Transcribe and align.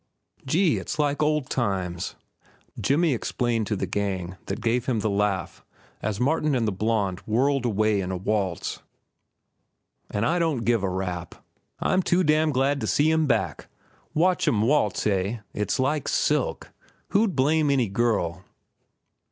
"Gee, 0.47 0.77
it's 0.79 0.97
like 0.97 1.21
old 1.21 1.47
times," 1.51 2.15
Jimmy 2.79 3.13
explained 3.13 3.67
to 3.67 3.75
the 3.75 3.85
gang 3.85 4.35
that 4.47 4.59
gave 4.59 4.87
him 4.87 5.01
the 5.01 5.11
laugh 5.11 5.63
as 6.01 6.19
Martin 6.19 6.55
and 6.55 6.67
the 6.67 6.71
blonde 6.71 7.19
whirled 7.27 7.65
away 7.67 8.01
in 8.01 8.09
a 8.09 8.17
waltz. 8.17 8.81
"An' 10.09 10.23
I 10.23 10.39
don't 10.39 10.65
give 10.65 10.81
a 10.81 10.89
rap. 10.89 11.35
I'm 11.79 12.01
too 12.01 12.23
damned 12.23 12.55
glad 12.55 12.81
to 12.81 12.87
see 12.87 13.11
'm 13.11 13.27
back. 13.27 13.67
Watch 14.15 14.47
'm 14.47 14.63
waltz, 14.63 15.05
eh? 15.05 15.41
It's 15.53 15.79
like 15.79 16.07
silk. 16.07 16.71
Who'd 17.09 17.35
blame 17.35 17.69
any 17.69 17.87
girl?" 17.87 18.43